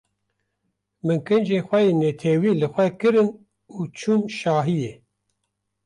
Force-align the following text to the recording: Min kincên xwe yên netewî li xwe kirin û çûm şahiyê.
Min 1.05 1.19
kincên 1.27 1.63
xwe 1.67 1.79
yên 1.87 1.97
netewî 2.01 2.51
li 2.61 2.67
xwe 2.73 2.85
kirin 2.99 3.29
û 3.77 3.79
çûm 3.97 4.21
şahiyê. 4.37 4.93